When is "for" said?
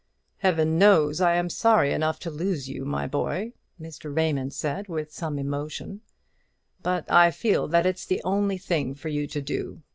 8.95-9.09